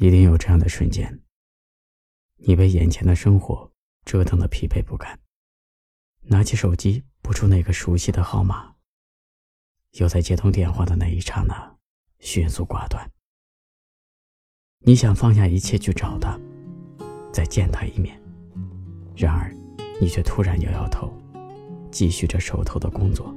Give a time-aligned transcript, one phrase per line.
[0.00, 1.20] 一定有这样的瞬间，
[2.36, 3.70] 你被眼前的生活
[4.06, 5.20] 折腾的疲惫不堪，
[6.22, 8.76] 拿起手机拨出那个熟悉的号码，
[9.98, 11.76] 又在接通电话的那一刹那
[12.18, 13.06] 迅速挂断。
[14.86, 16.40] 你想放下一切去找他，
[17.30, 18.18] 再见他一面，
[19.14, 19.54] 然而
[20.00, 21.14] 你却突然摇摇头，
[21.90, 23.36] 继续着手头的工作。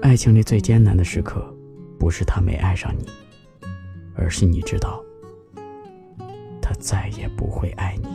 [0.00, 1.52] 爱情里最艰难的时刻，
[1.98, 3.04] 不是他没爱上你。
[4.22, 5.02] 而是你知道，
[6.60, 8.08] 他再也不会爱你。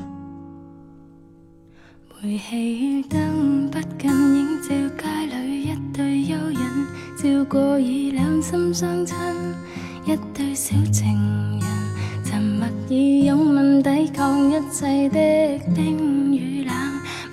[2.23, 6.61] 煤气灯不近映照街里一对幽人，
[7.17, 9.17] 照过以两心相亲
[10.05, 16.73] 一对小情人，沉默以拥吻抵抗一切的冰与冷。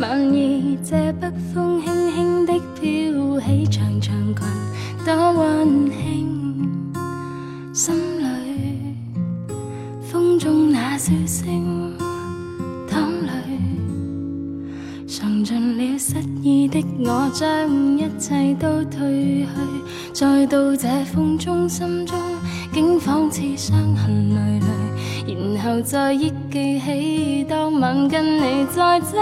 [0.00, 1.93] 晚意这北风轻
[15.06, 19.46] 尝尽了失意的我，将一切都褪去，
[20.12, 22.18] 再到这风中，心中
[22.72, 27.44] 竟仿似伤痕累累，然后再忆记起。
[27.48, 29.16] 当晚跟你在这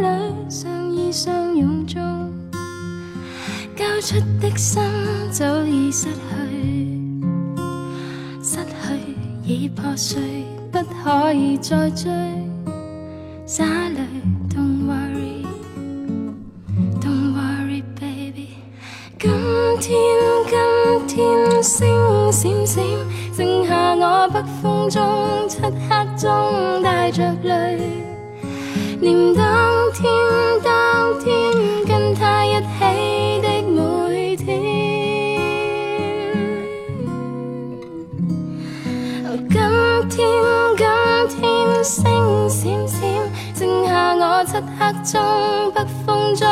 [0.00, 2.02] 里相依相拥中，
[3.76, 4.82] 交出的心
[5.30, 7.20] 早已失去，
[8.42, 9.14] 失去
[9.44, 10.18] 已破碎。
[10.72, 12.10] 不可以再追，
[13.46, 14.05] 洒泪
[19.78, 19.98] 天，
[21.06, 22.84] 今天星闪闪，
[23.36, 27.78] 剩下我北风中，漆黑中带着泪，
[29.00, 29.44] 念当
[29.92, 30.10] 天，
[30.62, 31.26] 当天
[31.86, 34.46] 跟他一起的每天。
[39.50, 39.58] 今
[40.10, 40.26] 天。
[41.28, 43.00] 今天星闪闪，
[43.54, 45.20] 剩下我漆黑中，
[45.74, 46.46] 北风中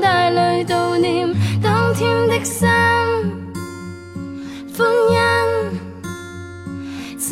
[0.00, 1.28] 带泪悼念
[2.46, 2.68] 心，
[4.76, 5.18] 欢欣，
[7.18, 7.26] 再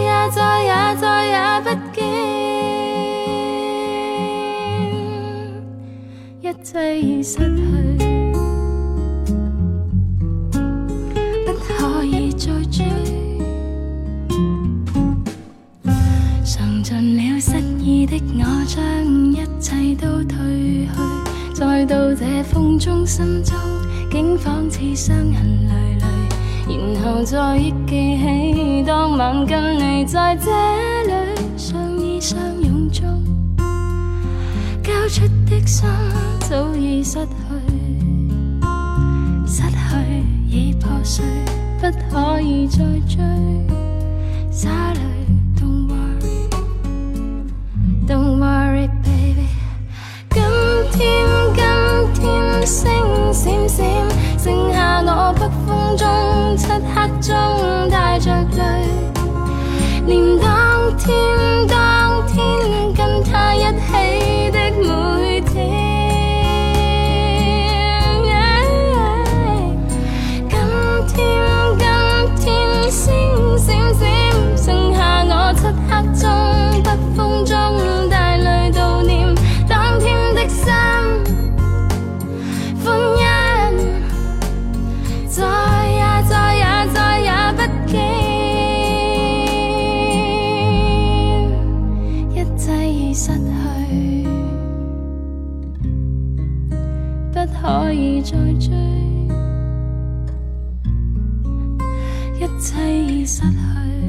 [0.00, 2.02] 也再也再也不见，
[6.40, 7.42] 一切已失去。
[11.44, 12.76] 不可以再追。
[16.42, 18.80] 尝尽了失意的我将
[19.30, 20.32] 一切都褪
[20.88, 20.88] 去，
[21.54, 23.54] 再到这风中，心中
[24.14, 26.06] 竟仿似伤痕累累，
[26.78, 30.52] 然后再忆记起当晚跟你在这
[31.02, 31.12] 里
[31.56, 33.04] 相依相拥中，
[34.84, 35.88] 交出的心
[36.48, 37.26] 早已失去，
[39.48, 41.24] 失去已破碎，
[41.80, 43.18] 不可以再追，
[44.48, 45.00] 洒泪。
[57.20, 57.73] 中，漆
[97.46, 98.74] 不可以再追，
[102.40, 104.03] 一切已失去。